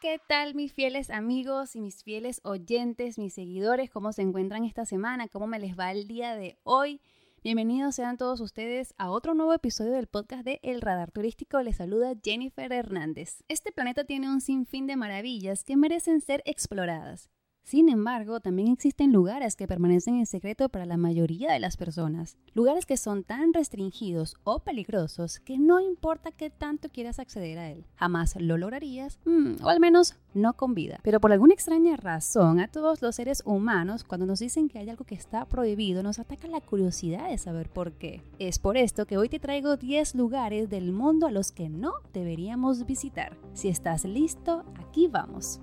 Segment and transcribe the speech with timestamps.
[0.00, 3.90] ¿Qué tal mis fieles amigos y mis fieles oyentes, mis seguidores?
[3.90, 5.28] ¿Cómo se encuentran esta semana?
[5.28, 7.02] ¿Cómo me les va el día de hoy?
[7.44, 11.60] Bienvenidos sean todos ustedes a otro nuevo episodio del podcast de El Radar Turístico.
[11.60, 13.44] Les saluda Jennifer Hernández.
[13.48, 17.28] Este planeta tiene un sinfín de maravillas que merecen ser exploradas.
[17.62, 22.36] Sin embargo, también existen lugares que permanecen en secreto para la mayoría de las personas.
[22.52, 27.70] Lugares que son tan restringidos o peligrosos que no importa qué tanto quieras acceder a
[27.70, 27.84] él.
[27.94, 30.98] Jamás lo lograrías, mm, o al menos no con vida.
[31.04, 34.90] Pero por alguna extraña razón, a todos los seres humanos, cuando nos dicen que hay
[34.90, 38.22] algo que está prohibido, nos ataca la curiosidad de saber por qué.
[38.40, 41.92] Es por esto que hoy te traigo 10 lugares del mundo a los que no
[42.12, 43.36] deberíamos visitar.
[43.54, 45.60] Si estás listo, aquí vamos.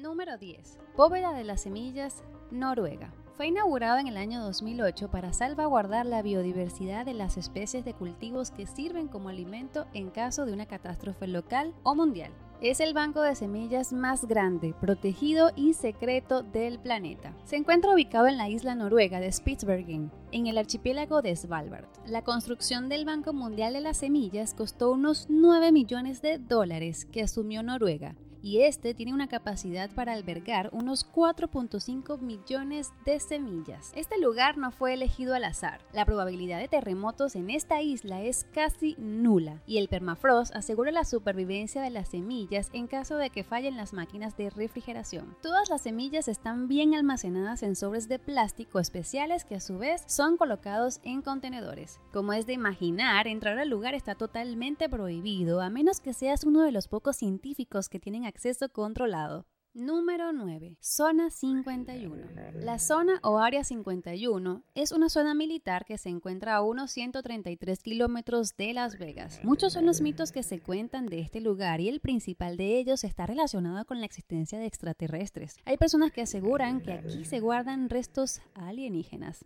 [0.00, 0.78] Número 10.
[0.96, 3.12] Bóveda de las Semillas, Noruega.
[3.36, 8.50] Fue inaugurado en el año 2008 para salvaguardar la biodiversidad de las especies de cultivos
[8.50, 12.32] que sirven como alimento en caso de una catástrofe local o mundial.
[12.62, 17.34] Es el banco de semillas más grande, protegido y secreto del planeta.
[17.44, 21.88] Se encuentra ubicado en la isla noruega de Spitsbergen, en el archipiélago de Svalbard.
[22.06, 27.22] La construcción del Banco Mundial de las Semillas costó unos 9 millones de dólares que
[27.22, 33.92] asumió Noruega y este tiene una capacidad para albergar unos 4.5 millones de semillas.
[33.94, 35.80] Este lugar no fue elegido al azar.
[35.92, 41.04] La probabilidad de terremotos en esta isla es casi nula y el permafrost asegura la
[41.04, 45.36] supervivencia de las semillas en caso de que fallen las máquinas de refrigeración.
[45.42, 50.02] Todas las semillas están bien almacenadas en sobres de plástico especiales que a su vez
[50.06, 52.00] son colocados en contenedores.
[52.12, 56.62] Como es de imaginar, entrar al lugar está totalmente prohibido a menos que seas uno
[56.62, 59.46] de los pocos científicos que tienen acceso controlado.
[59.72, 60.76] Número 9.
[60.80, 62.26] Zona 51.
[62.54, 67.80] La zona o Área 51 es una zona militar que se encuentra a unos 133
[67.80, 69.38] kilómetros de Las Vegas.
[69.44, 73.04] Muchos son los mitos que se cuentan de este lugar y el principal de ellos
[73.04, 75.56] está relacionado con la existencia de extraterrestres.
[75.64, 79.44] Hay personas que aseguran que aquí se guardan restos alienígenas.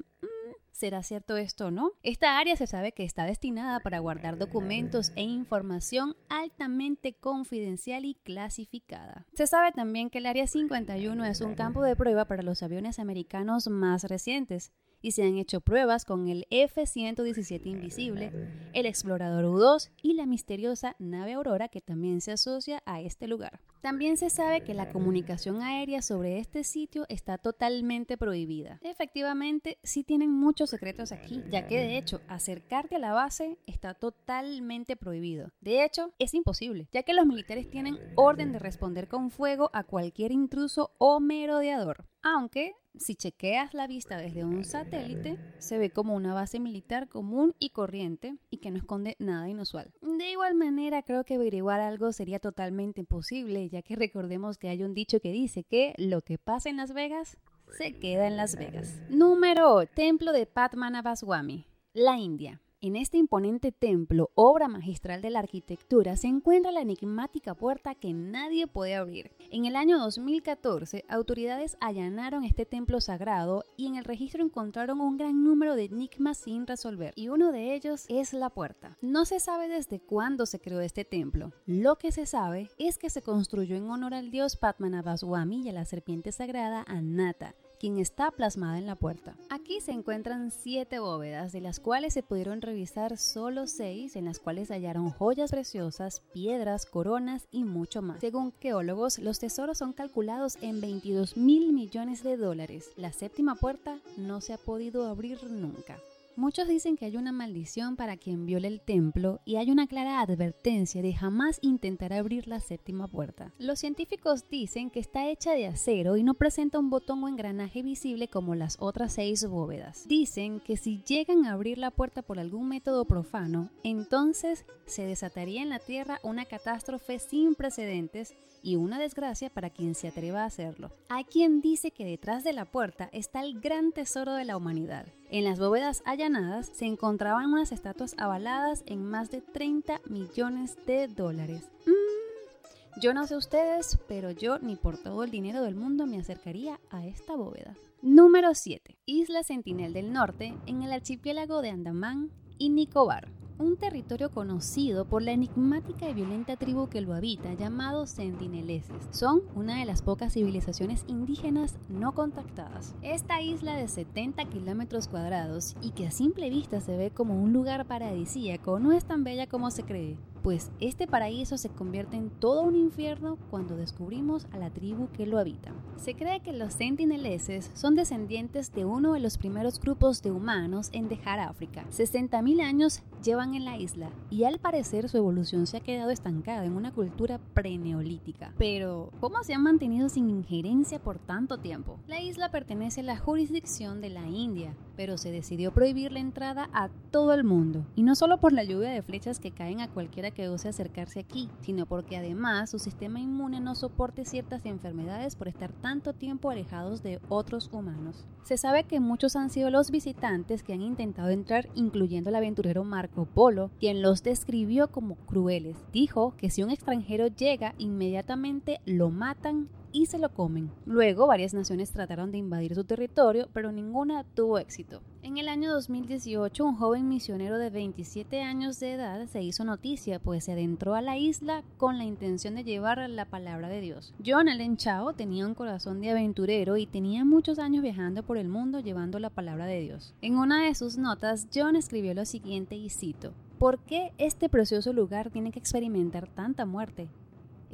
[0.75, 1.93] ¿Será cierto esto o no?
[2.03, 8.17] Esta área se sabe que está destinada para guardar documentos e información altamente confidencial y
[8.17, 9.25] clasificada.
[9.35, 12.99] Se sabe también que el Área 51 es un campo de prueba para los aviones
[12.99, 14.73] americanos más recientes
[15.05, 18.33] y se han hecho pruebas con el F-117 Invisible,
[18.73, 23.61] el Explorador U-2 y la misteriosa nave Aurora que también se asocia a este lugar.
[23.83, 28.81] También se sabe que la comunicación aérea sobre este sitio está totalmente prohibida.
[28.83, 33.93] Efectivamente, sí tienen muchos secretos aquí, ya que de hecho acercarte a la base está
[33.93, 35.51] totalmente prohibido.
[35.61, 39.85] De hecho, es imposible, ya que los militares tienen orden de responder con fuego a
[39.85, 42.07] cualquier intruso o merodeador.
[42.23, 47.55] Aunque si chequeas la vista desde un satélite, se ve como una base militar común
[47.59, 49.93] y corriente y que no esconde nada inusual.
[50.01, 54.83] De igual manera, creo que averiguar algo sería totalmente imposible, ya que recordemos que hay
[54.83, 57.37] un dicho que dice que lo que pasa en Las Vegas
[57.77, 59.01] se queda en Las Vegas.
[59.09, 62.61] Número Templo de Padmanabhaswamy, la India.
[62.85, 68.13] En este imponente templo, obra magistral de la arquitectura, se encuentra la enigmática puerta que
[68.13, 69.31] nadie puede abrir.
[69.51, 75.17] En el año 2014, autoridades allanaron este templo sagrado y en el registro encontraron un
[75.17, 78.99] gran número de enigmas sin resolver, y uno de ellos es la puerta.
[79.01, 81.53] No se sabe desde cuándo se creó este templo.
[81.65, 85.73] Lo que se sabe es que se construyó en honor al dios Padmanabhaswamy y a
[85.73, 89.37] la serpiente sagrada Anata, quien está plasmada en la puerta.
[89.51, 94.39] Aquí se encuentran siete bóvedas, de las cuales se pudieron revisar solo seis, en las
[94.39, 98.21] cuales hallaron joyas preciosas, piedras, coronas y mucho más.
[98.23, 102.91] Según geólogos, los tesoros son calculados en 22 mil millones de dólares.
[102.97, 105.99] La séptima puerta no se ha podido abrir nunca.
[106.37, 110.21] Muchos dicen que hay una maldición para quien viole el templo y hay una clara
[110.21, 113.53] advertencia de jamás intentar abrir la séptima puerta.
[113.59, 117.83] Los científicos dicen que está hecha de acero y no presenta un botón o engranaje
[117.83, 120.09] visible como las otras seis bóvedas.
[120.09, 125.63] Dicen que si llegan a abrir la puerta por algún método profano, entonces se desataría
[125.63, 128.35] en la Tierra una catástrofe sin precedentes
[128.65, 130.91] y una desgracia para quien se atreva a hacerlo.
[131.11, 135.07] Hay quien dice que detrás de la puerta está el gran tesoro de la humanidad.
[135.35, 141.09] En las bóvedas allanadas se encontraban unas estatuas avaladas en más de 30 millones de
[141.09, 141.69] dólares.
[141.87, 146.21] Mm, yo no sé ustedes, pero yo ni por todo el dinero del mundo me
[146.21, 147.75] acercaría a esta bóveda.
[148.01, 148.97] Número 7.
[149.07, 153.27] Isla Sentinel del Norte, en el archipiélago de Andamán y Nicobar.
[153.59, 159.09] Un territorio conocido por la enigmática y violenta tribu que lo habita llamado Sentineleses.
[159.11, 162.95] Son una de las pocas civilizaciones indígenas no contactadas.
[163.03, 167.53] Esta isla de 70 kilómetros cuadrados y que a simple vista se ve como un
[167.53, 172.29] lugar paradisíaco no es tan bella como se cree pues este paraíso se convierte en
[172.29, 175.73] todo un infierno cuando descubrimos a la tribu que lo habita.
[175.97, 180.91] Se cree que los sentineleses son descendientes de uno de los primeros grupos de humanos
[180.93, 181.87] en dejar África.
[181.91, 186.67] 60.000 años llevan en la isla y al parecer su evolución se ha quedado estancada
[186.67, 188.53] en una cultura preneolítica.
[188.59, 191.99] Pero, ¿cómo se han mantenido sin injerencia por tanto tiempo?
[192.07, 196.69] La isla pertenece a la jurisdicción de la India, pero se decidió prohibir la entrada
[196.75, 199.89] a todo el mundo, y no solo por la lluvia de flechas que caen a
[199.89, 205.37] cualquiera que ose acercarse aquí, sino porque además su sistema inmune no soporte ciertas enfermedades
[205.37, 208.27] por estar tanto tiempo alejados de otros humanos.
[208.43, 212.85] Se sabe que muchos han sido los visitantes que han intentado entrar, incluyendo el aventurero
[212.85, 215.77] Marco Polo, quien los describió como crueles.
[215.93, 220.71] Dijo que si un extranjero llega, inmediatamente lo matan y se lo comen.
[220.85, 225.01] Luego, varias naciones trataron de invadir su territorio, pero ninguna tuvo éxito.
[225.23, 230.19] En el año 2018, un joven misionero de 27 años de edad se hizo noticia,
[230.19, 234.13] pues se adentró a la isla con la intención de llevar la palabra de Dios.
[234.27, 238.49] John Allen Chao tenía un corazón de aventurero y tenía muchos años viajando por el
[238.49, 240.13] mundo llevando la palabra de Dios.
[240.23, 244.93] En una de sus notas, John escribió lo siguiente y cito, ¿Por qué este precioso
[244.93, 247.09] lugar tiene que experimentar tanta muerte?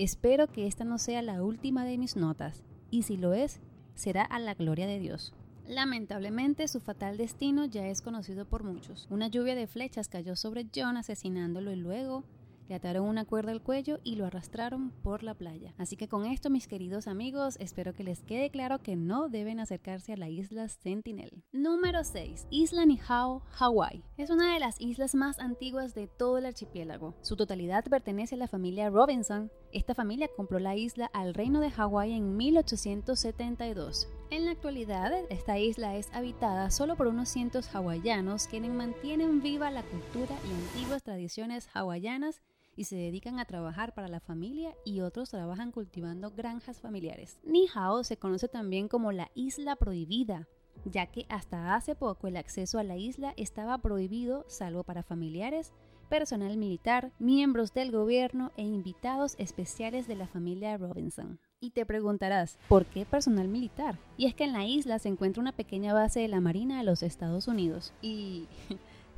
[0.01, 3.61] Espero que esta no sea la última de mis notas, y si lo es,
[3.95, 5.35] será a la gloria de Dios.
[5.69, 9.07] Lamentablemente, su fatal destino ya es conocido por muchos.
[9.11, 12.25] Una lluvia de flechas cayó sobre John asesinándolo y luego
[12.71, 15.75] le ataron una cuerda al cuello y lo arrastraron por la playa.
[15.77, 19.59] Así que con esto, mis queridos amigos, espero que les quede claro que no deben
[19.59, 21.43] acercarse a la isla Sentinel.
[21.51, 22.47] Número 6.
[22.49, 24.05] Isla Nihao, Hawái.
[24.17, 27.17] Es una de las islas más antiguas de todo el archipiélago.
[27.23, 29.51] Su totalidad pertenece a la familia Robinson.
[29.73, 34.07] Esta familia compró la isla al reino de Hawái en 1872.
[34.31, 39.73] En la actualidad, esta isla es habitada solo por unos cientos hawaianos quienes mantienen viva
[39.73, 42.41] la cultura y antiguas tradiciones hawaianas
[42.81, 47.39] y se dedican a trabajar para la familia y otros trabajan cultivando granjas familiares.
[47.45, 50.49] Nihao se conoce también como la isla prohibida,
[50.87, 55.75] ya que hasta hace poco el acceso a la isla estaba prohibido salvo para familiares,
[56.09, 61.39] personal militar, miembros del gobierno e invitados especiales de la familia Robinson.
[61.61, 63.99] Y te preguntarás, ¿por qué personal militar?
[64.17, 66.85] Y es que en la isla se encuentra una pequeña base de la Marina de
[66.85, 67.93] los Estados Unidos.
[68.01, 68.49] Y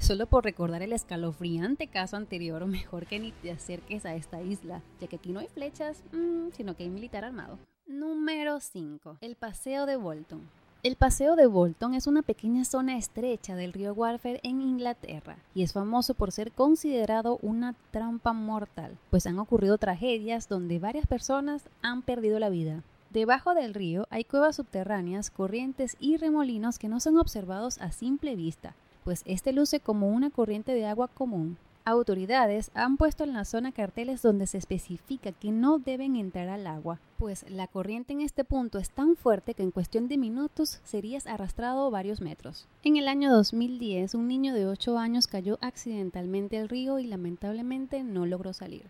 [0.03, 4.83] Solo por recordar el escalofriante caso anterior, mejor que ni te acerques a esta isla,
[5.01, 7.57] ya que aquí no hay flechas, mm, sino que hay militar armado.
[7.87, 9.19] Número 5.
[9.21, 10.41] El Paseo de Bolton.
[10.83, 15.63] El Paseo de Bolton es una pequeña zona estrecha del río Warfare en Inglaterra y
[15.63, 21.63] es famoso por ser considerado una trampa mortal, pues han ocurrido tragedias donde varias personas
[21.81, 22.83] han perdido la vida.
[23.11, 28.35] Debajo del río hay cuevas subterráneas, corrientes y remolinos que no son observados a simple
[28.35, 31.57] vista, pues este luce como una corriente de agua común.
[31.85, 36.69] Autoridades han puesto en la zona carteles donde se especifica que no deben entrar al
[36.69, 40.81] agua, pues la corriente en este punto es tan fuerte que en cuestión de minutos
[40.85, 42.69] serías arrastrado varios metros.
[42.85, 48.05] En el año 2010, un niño de 8 años cayó accidentalmente al río y lamentablemente
[48.05, 48.85] no logró salir.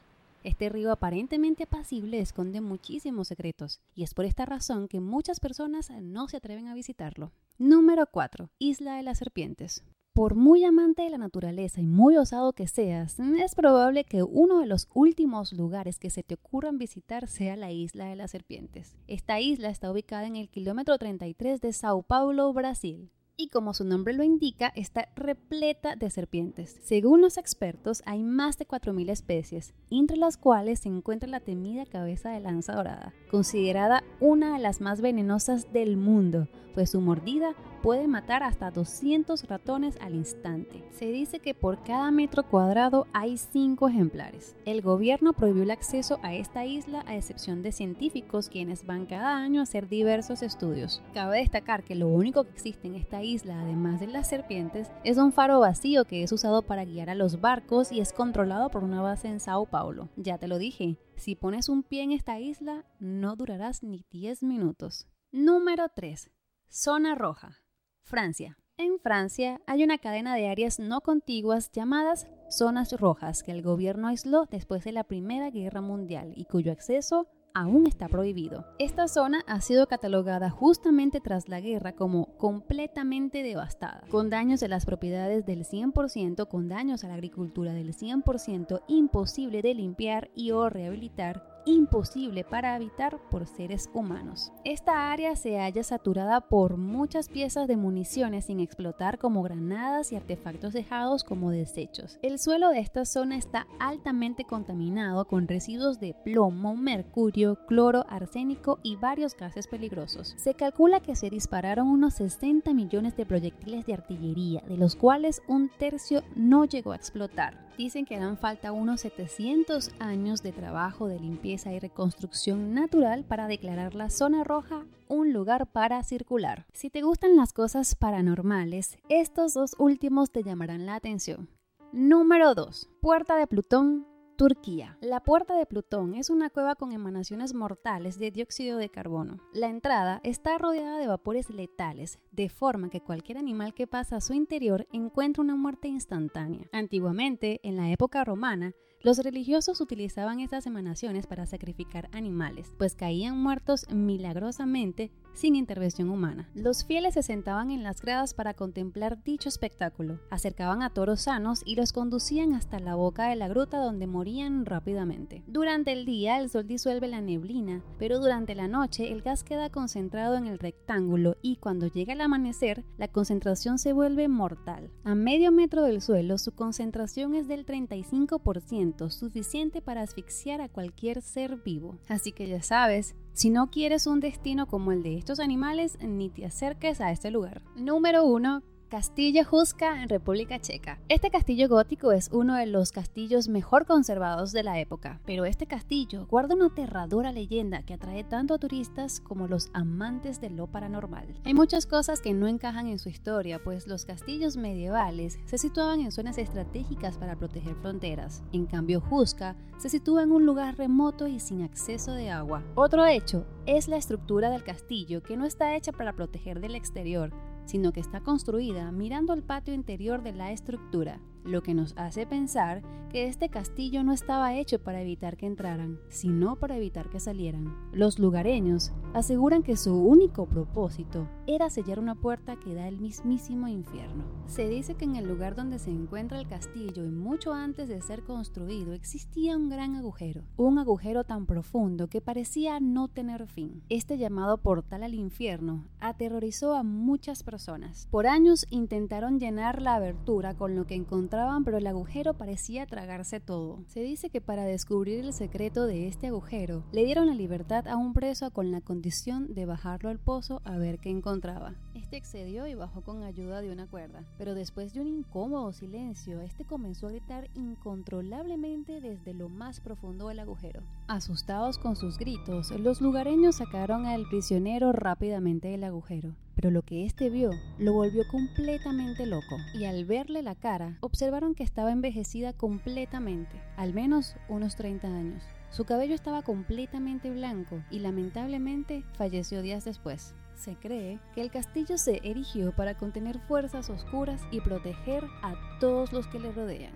[0.44, 5.88] Este río aparentemente apacible esconde muchísimos secretos, y es por esta razón que muchas personas
[6.02, 7.32] no se atreven a visitarlo.
[7.58, 8.50] Número 4.
[8.58, 9.82] Isla de las Serpientes.
[10.14, 14.58] Por muy amante de la naturaleza y muy osado que seas, es probable que uno
[14.60, 18.94] de los últimos lugares que se te ocurran visitar sea la isla de las serpientes.
[19.06, 23.10] Esta isla está ubicada en el kilómetro 33 de Sao Paulo, Brasil
[23.42, 26.78] y como su nombre lo indica, está repleta de serpientes.
[26.82, 31.86] Según los expertos, hay más de 4.000 especies, entre las cuales se encuentra la temida
[31.86, 37.54] cabeza de lanza dorada, considerada una de las más venenosas del mundo, pues su mordida
[37.82, 40.84] puede matar hasta 200 ratones al instante.
[40.90, 44.56] Se dice que por cada metro cuadrado hay 5 ejemplares.
[44.64, 49.36] El gobierno prohibió el acceso a esta isla a excepción de científicos quienes van cada
[49.36, 51.02] año a hacer diversos estudios.
[51.14, 55.18] Cabe destacar que lo único que existe en esta isla, además de las serpientes, es
[55.18, 58.84] un faro vacío que es usado para guiar a los barcos y es controlado por
[58.84, 60.08] una base en Sao Paulo.
[60.16, 64.42] Ya te lo dije, si pones un pie en esta isla, no durarás ni 10
[64.42, 65.06] minutos.
[65.30, 66.31] Número 3.
[66.74, 67.58] Zona roja.
[68.02, 68.56] Francia.
[68.78, 74.08] En Francia hay una cadena de áreas no contiguas llamadas zonas rojas que el gobierno
[74.08, 78.64] aisló después de la Primera Guerra Mundial y cuyo acceso aún está prohibido.
[78.78, 84.68] Esta zona ha sido catalogada justamente tras la guerra como completamente devastada, con daños de
[84.68, 90.52] las propiedades del 100%, con daños a la agricultura del 100%, imposible de limpiar y
[90.52, 94.52] o rehabilitar imposible para habitar por seres humanos.
[94.64, 100.16] Esta área se halla saturada por muchas piezas de municiones sin explotar como granadas y
[100.16, 102.18] artefactos dejados como desechos.
[102.22, 108.78] El suelo de esta zona está altamente contaminado con residuos de plomo, mercurio, cloro, arsénico
[108.82, 110.34] y varios gases peligrosos.
[110.36, 115.42] Se calcula que se dispararon unos 60 millones de proyectiles de artillería, de los cuales
[115.48, 117.71] un tercio no llegó a explotar.
[117.76, 123.46] Dicen que dan falta unos 700 años de trabajo de limpieza y reconstrucción natural para
[123.46, 126.66] declarar la zona roja un lugar para circular.
[126.72, 131.48] Si te gustan las cosas paranormales, estos dos últimos te llamarán la atención.
[131.92, 132.88] Número 2.
[133.00, 134.06] Puerta de Plutón
[134.42, 134.98] Turquía.
[135.00, 139.38] La puerta de Plutón es una cueva con emanaciones mortales de dióxido de carbono.
[139.54, 144.20] La entrada está rodeada de vapores letales, de forma que cualquier animal que pasa a
[144.20, 146.66] su interior encuentra una muerte instantánea.
[146.72, 148.72] Antiguamente, en la época romana,
[149.04, 156.48] los religiosos utilizaban estas emanaciones para sacrificar animales, pues caían muertos milagrosamente sin intervención humana.
[156.54, 161.62] Los fieles se sentaban en las gradas para contemplar dicho espectáculo, acercaban a toros sanos
[161.64, 165.42] y los conducían hasta la boca de la gruta donde morían rápidamente.
[165.46, 169.70] Durante el día el sol disuelve la neblina, pero durante la noche el gas queda
[169.70, 174.90] concentrado en el rectángulo y cuando llega el amanecer la concentración se vuelve mortal.
[175.04, 181.22] A medio metro del suelo su concentración es del 35%, suficiente para asfixiar a cualquier
[181.22, 181.98] ser vivo.
[182.08, 186.28] Así que ya sabes, si no quieres un destino como el de estos animales, ni
[186.28, 187.62] te acerques a este lugar.
[187.76, 188.62] Número 1.
[188.92, 190.98] Castillo Huska en República Checa.
[191.08, 195.66] Este castillo gótico es uno de los castillos mejor conservados de la época, pero este
[195.66, 200.66] castillo guarda una aterradora leyenda que atrae tanto a turistas como los amantes de lo
[200.66, 201.26] paranormal.
[201.46, 206.00] Hay muchas cosas que no encajan en su historia, pues los castillos medievales se situaban
[206.00, 208.42] en zonas estratégicas para proteger fronteras.
[208.52, 212.62] En cambio, Huska se sitúa en un lugar remoto y sin acceso de agua.
[212.74, 217.32] Otro hecho es la estructura del castillo, que no está hecha para proteger del exterior,
[217.72, 222.26] sino que está construida mirando al patio interior de la estructura lo que nos hace
[222.26, 227.20] pensar que este castillo no estaba hecho para evitar que entraran, sino para evitar que
[227.20, 227.76] salieran.
[227.92, 233.68] Los lugareños aseguran que su único propósito era sellar una puerta que da al mismísimo
[233.68, 234.24] infierno.
[234.46, 238.00] Se dice que en el lugar donde se encuentra el castillo y mucho antes de
[238.00, 243.82] ser construido existía un gran agujero, un agujero tan profundo que parecía no tener fin.
[243.90, 248.08] Este llamado portal al infierno aterrorizó a muchas personas.
[248.10, 251.31] Por años intentaron llenar la abertura con lo que encontraron
[251.64, 253.78] pero el agujero parecía tragarse todo.
[253.86, 257.96] Se dice que para descubrir el secreto de este agujero, le dieron la libertad a
[257.96, 261.74] un preso con la condición de bajarlo al pozo a ver qué encontraba.
[261.94, 266.42] Este excedió y bajó con ayuda de una cuerda, pero después de un incómodo silencio,
[266.42, 270.82] este comenzó a gritar incontrolablemente desde lo más profundo del agujero.
[271.06, 277.04] Asustados con sus gritos, los lugareños sacaron al prisionero rápidamente del agujero pero lo que
[277.04, 282.52] éste vio lo volvió completamente loco, y al verle la cara, observaron que estaba envejecida
[282.52, 285.42] completamente, al menos unos 30 años.
[285.70, 290.34] Su cabello estaba completamente blanco y lamentablemente falleció días después.
[290.54, 296.12] Se cree que el castillo se erigió para contener fuerzas oscuras y proteger a todos
[296.12, 296.92] los que le rodean.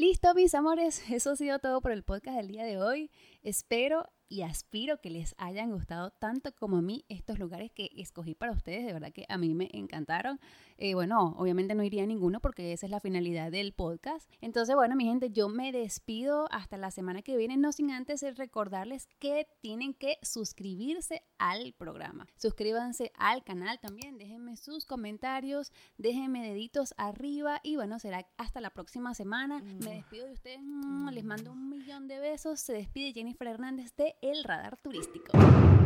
[0.00, 3.10] Listo, mis amores, eso ha sido todo por el podcast del día de hoy.
[3.42, 8.34] Espero y aspiro que les hayan gustado tanto como a mí estos lugares que escogí
[8.34, 8.84] para ustedes.
[8.84, 10.38] De verdad que a mí me encantaron.
[10.76, 14.30] Eh, bueno, obviamente no iría a ninguno porque esa es la finalidad del podcast.
[14.40, 18.22] Entonces, bueno, mi gente, yo me despido hasta la semana que viene, no sin antes
[18.36, 22.26] recordarles que tienen que suscribirse al programa.
[22.36, 28.70] Suscríbanse al canal también, déjenme sus comentarios, déjenme deditos arriba y bueno, será hasta la
[28.70, 29.62] próxima semana.
[29.62, 30.60] Me despido de ustedes,
[31.12, 32.60] les mando un millón de besos.
[32.60, 35.77] Se despide Jennifer Hernández de El Radar Turístico.